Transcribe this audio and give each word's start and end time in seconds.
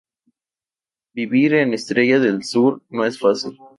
Vivir 1.13 1.53
en 1.53 1.75
Estrella 1.75 2.17
del 2.19 2.43
Sur 2.43 2.81
no 2.89 3.05
es 3.05 3.19
fácil. 3.19 3.55